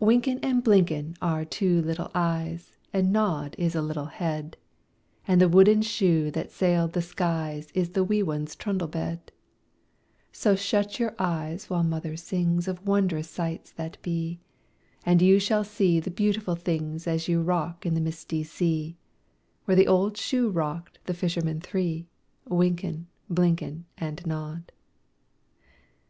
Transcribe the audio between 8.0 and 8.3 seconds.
wee